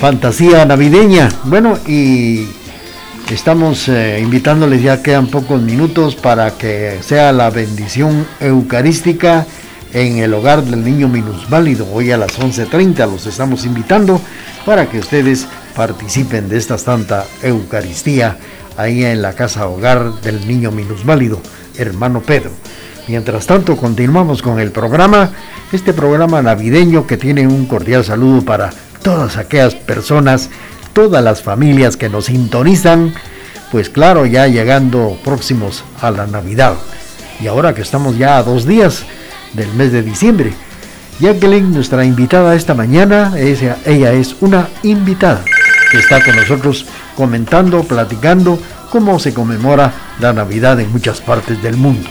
[0.00, 1.28] Fantasía Navideña.
[1.44, 2.48] Bueno, y
[3.30, 9.46] estamos eh, invitándoles, ya quedan pocos minutos para que sea la bendición eucarística
[9.92, 11.86] en el hogar del niño minusválido.
[11.92, 14.20] Hoy a las 11.30 los estamos invitando
[14.66, 18.38] para que ustedes participen de esta santa Eucaristía
[18.76, 21.40] ahí en la casa hogar del niño minusválido,
[21.78, 22.50] hermano Pedro.
[23.06, 25.30] Mientras tanto, continuamos con el programa,
[25.72, 28.70] este programa navideño que tiene un cordial saludo para
[29.02, 30.48] todas aquellas personas,
[30.94, 33.12] todas las familias que nos sintonizan,
[33.70, 36.76] pues claro, ya llegando próximos a la Navidad.
[37.40, 39.04] Y ahora que estamos ya a dos días
[39.52, 40.54] del mes de diciembre,
[41.20, 45.44] Jacqueline, nuestra invitada esta mañana, ella, ella es una invitada
[45.90, 46.86] que está con nosotros
[47.16, 48.58] comentando, platicando
[48.90, 52.08] cómo se conmemora la Navidad en muchas partes del mundo.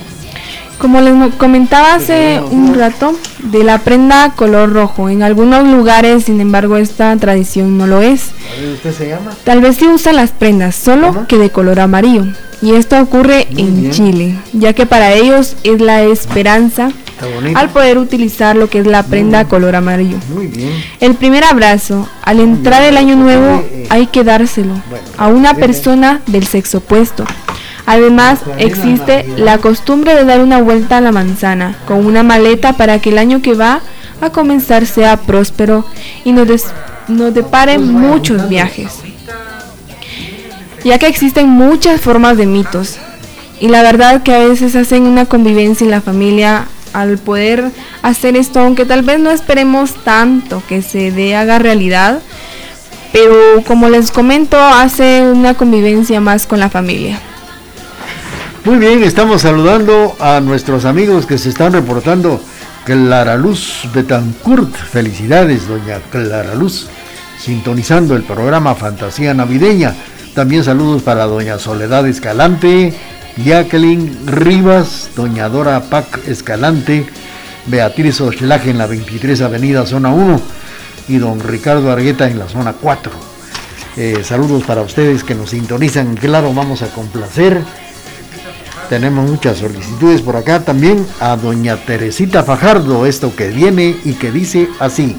[0.78, 5.10] Como les comentaba hace un rato, de la prenda color rojo.
[5.10, 8.32] En algunos lugares, sin embargo, esta tradición no lo es.
[8.74, 9.32] ¿Usted se llama?
[9.44, 12.26] Tal vez sí usan las prendas, solo que de color amarillo.
[12.62, 13.92] Y esto ocurre en bien.
[13.92, 16.92] Chile, ya que para ellos es la esperanza
[17.56, 20.18] al poder utilizar lo que es la prenda color amarillo.
[20.34, 20.72] Muy bien.
[21.00, 24.74] El primer abrazo, al entrar el año nuevo, hay que dárselo
[25.18, 27.26] a una persona del sexo opuesto.
[27.86, 33.00] Además, existe la costumbre de dar una vuelta a la manzana con una maleta para
[33.00, 33.82] que el año que va
[34.22, 35.86] a comenzar sea próspero
[36.24, 36.68] y nos, des-
[37.10, 38.94] nos depare muchos viajes.
[40.86, 42.98] Ya que existen muchas formas de mitos
[43.60, 47.72] y la verdad que a veces hacen una convivencia en la familia al poder
[48.02, 52.20] hacer esto, aunque tal vez no esperemos tanto que se dé haga realidad,
[53.12, 57.20] pero como les comento, hace una convivencia más con la familia.
[58.66, 62.40] Muy bien, estamos saludando a nuestros amigos que se están reportando.
[62.86, 66.88] Clara Luz Betancourt, felicidades, doña Clara Luz,
[67.38, 69.94] sintonizando el programa Fantasía Navideña.
[70.34, 72.94] También saludos para doña Soledad Escalante,
[73.44, 77.06] Jacqueline Rivas, doña Dora Pac Escalante,
[77.66, 80.40] Beatriz Oslaje en la 23 Avenida Zona 1
[81.10, 83.12] y don Ricardo Argueta en la Zona 4.
[83.98, 86.16] Eh, saludos para ustedes que nos sintonizan.
[86.16, 87.62] Claro, vamos a complacer.
[88.90, 94.32] Tenemos muchas solicitudes por acá también a doña Teresita Fajardo, esto que viene y que
[94.32, 95.18] dice así.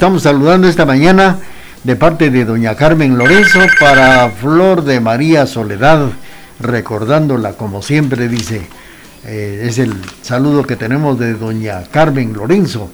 [0.00, 1.36] Estamos saludando esta mañana
[1.84, 6.06] de parte de doña Carmen Lorenzo para Flor de María Soledad,
[6.58, 8.62] recordándola como siempre dice.
[9.26, 9.92] eh, es el
[10.22, 12.90] saludo que tenemos de doña Carmen Lorenzo.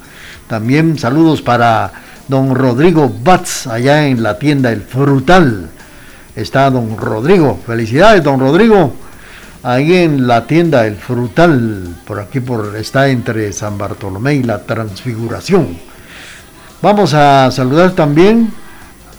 [0.49, 1.93] También saludos para
[2.27, 5.69] don Rodrigo Batz, allá en la tienda El Frutal.
[6.35, 7.57] Está don Rodrigo.
[7.65, 8.93] Felicidades, don Rodrigo.
[9.63, 14.65] Ahí en la tienda El Frutal, por aquí por, está entre San Bartolomé y la
[14.65, 15.96] Transfiguración.
[16.83, 18.53] Vamos a saludar también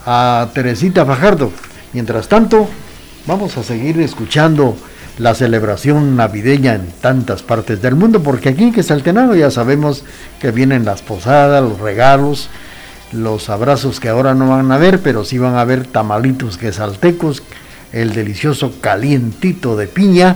[0.05, 1.51] a Teresita Fajardo.
[1.91, 2.67] Mientras tanto,
[3.25, 4.77] vamos a seguir escuchando
[5.17, 10.03] la celebración navideña en tantas partes del mundo, porque aquí en Quesaltenango ya sabemos
[10.39, 12.49] que vienen las posadas, los regalos,
[13.11, 17.41] los abrazos que ahora no van a ver, pero sí van a ver tamalitos quesaltecos,
[17.91, 20.35] el delicioso calientito de piña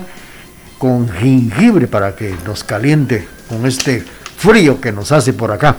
[0.80, 4.04] con jengibre para que nos caliente con este
[4.38, 5.76] frío que nos hace por acá.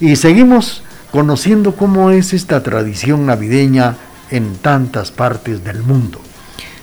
[0.00, 3.96] Y seguimos conociendo cómo es esta tradición navideña
[4.30, 6.20] en tantas partes del mundo.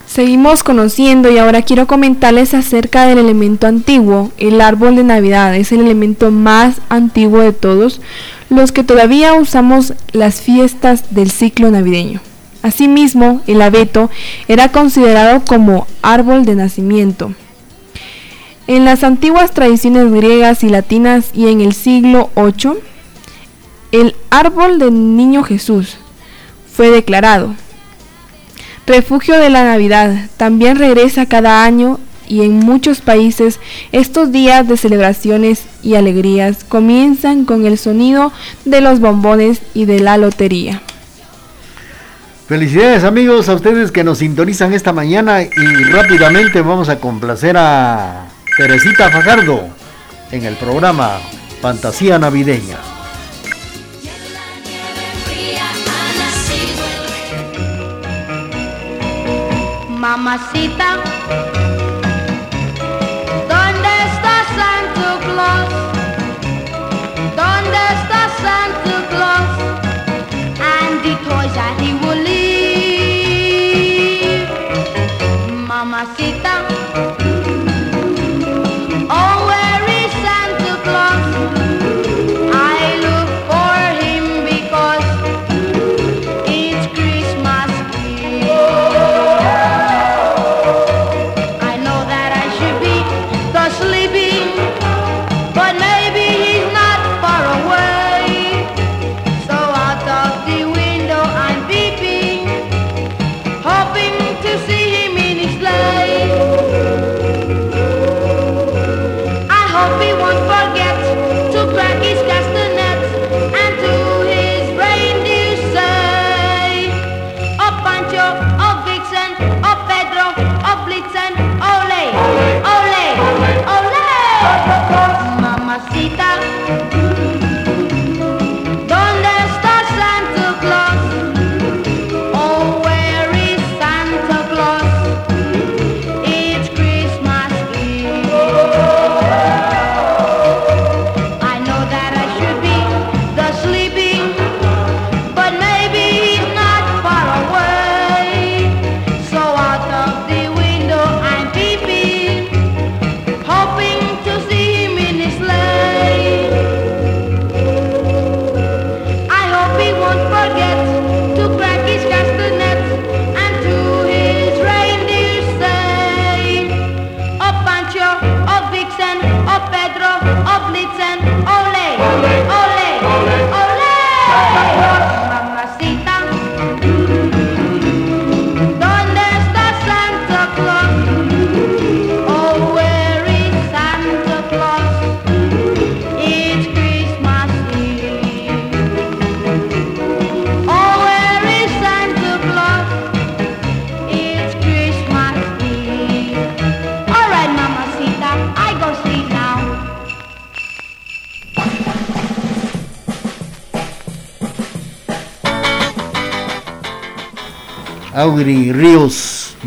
[0.08, 4.32] Seguimos conociendo y ahora quiero comentarles acerca del elemento antiguo.
[4.38, 8.02] El árbol de Navidad es el elemento más antiguo de todos
[8.50, 12.22] los que todavía usamos las fiestas del ciclo navideño.
[12.62, 14.10] Asimismo, el abeto
[14.48, 17.34] era considerado como árbol de nacimiento.
[18.68, 22.80] En las antiguas tradiciones griegas y latinas y en el siglo VIII,
[23.92, 25.98] el árbol del niño Jesús
[26.74, 27.56] fue declarado
[28.86, 30.30] refugio de la Navidad.
[30.38, 33.60] También regresa cada año y en muchos países
[33.92, 38.32] estos días de celebraciones y alegrías comienzan con el sonido
[38.66, 40.82] de los bombones y de la lotería.
[42.48, 48.28] Felicidades amigos a ustedes que nos sintonizan esta mañana y rápidamente vamos a complacer a
[48.58, 49.68] Teresita Fajardo
[50.32, 51.18] en el programa
[51.62, 52.95] Fantasía Navideña.
[60.26, 61.15] Mamacita,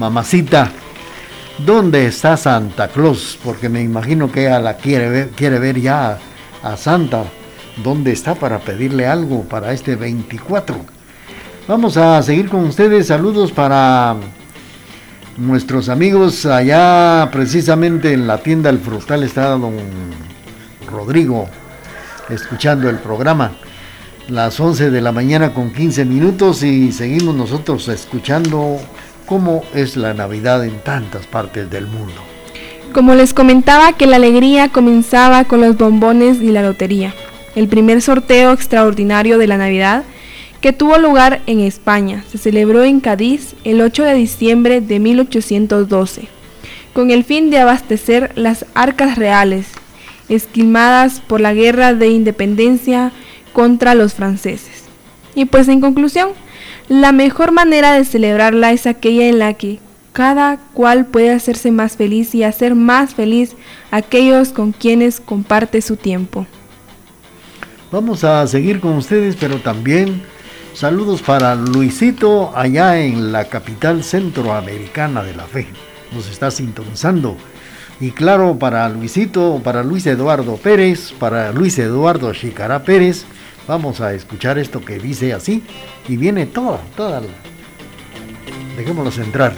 [0.08, 0.70] mamacita,
[1.66, 3.38] ¿dónde está Santa Claus?
[3.44, 6.18] Porque me imagino que ella la quiere ver, quiere ver ya
[6.62, 7.24] a Santa.
[7.84, 10.76] ¿Dónde está para pedirle algo para este 24?
[11.68, 13.08] Vamos a seguir con ustedes.
[13.08, 14.16] Saludos para
[15.36, 19.76] nuestros amigos allá precisamente en la tienda El Frutal está don
[20.90, 21.50] Rodrigo
[22.30, 23.52] escuchando el programa.
[24.28, 28.78] las 11 de la mañana con 15 minutos y seguimos nosotros escuchando
[29.28, 32.14] cómo es la Navidad en tantas partes del mundo.
[32.92, 37.14] Como les comentaba que la alegría comenzaba con los bombones y la lotería,
[37.54, 40.04] el primer sorteo extraordinario de la Navidad
[40.60, 46.28] que tuvo lugar en España se celebró en Cádiz el 8 de diciembre de 1812,
[46.94, 49.66] con el fin de abastecer las arcas reales,
[50.28, 53.12] esquilmadas por la guerra de independencia
[53.52, 54.84] contra los franceses.
[55.34, 56.30] Y pues en conclusión,
[56.88, 59.78] la mejor manera de celebrarla es aquella en la que
[60.12, 63.54] cada cual puede hacerse más feliz y hacer más feliz
[63.90, 66.46] a aquellos con quienes comparte su tiempo.
[67.92, 70.22] Vamos a seguir con ustedes, pero también
[70.74, 75.68] saludos para Luisito allá en la capital centroamericana de la fe.
[76.12, 77.36] Nos está sintonizando.
[78.00, 83.24] Y claro, para Luisito, para Luis Eduardo Pérez, para Luis Eduardo Chicará Pérez,
[83.68, 85.62] vamos a escuchar esto que dice así.
[86.08, 87.20] Y viene toda, toda.
[87.20, 87.26] la-
[88.76, 89.52] Dejémoslos entrar.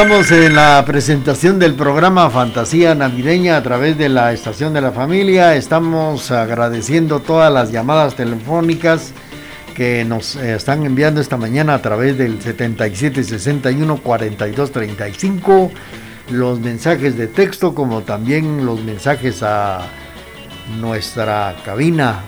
[0.00, 4.92] Estamos en la presentación del programa Fantasía Navideña a través de la Estación de la
[4.92, 5.56] Familia.
[5.56, 9.12] Estamos agradeciendo todas las llamadas telefónicas
[9.74, 15.72] que nos eh, están enviando esta mañana a través del 7761 4235,
[16.30, 19.80] los mensajes de texto como también los mensajes a
[20.78, 22.22] nuestra cabina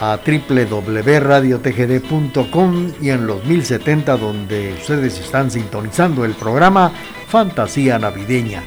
[0.00, 6.92] a www.radiotgd.com y en los 1070 donde ustedes están sintonizando el programa
[7.28, 8.62] Fantasía Navideña.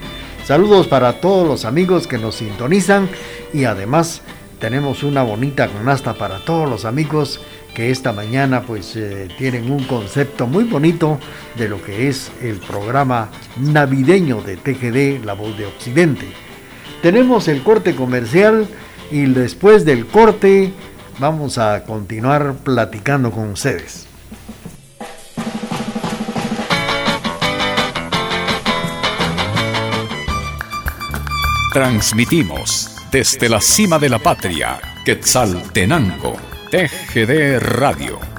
[0.46, 3.10] Saludos para todos los amigos que nos sintonizan
[3.54, 4.22] y además
[4.60, 7.42] tenemos una bonita canasta para todos los amigos
[7.74, 11.20] que esta mañana pues eh, tienen un concepto muy bonito
[11.58, 16.26] de lo que es el programa navideño de TGD La Voz de Occidente.
[17.02, 18.68] Tenemos el corte comercial
[19.12, 20.74] y después del corte
[21.20, 24.08] vamos a continuar platicando con ustedes.
[31.74, 36.36] Transmitimos desde la cima de la patria, Quetzaltenango,
[36.72, 38.37] TGD Radio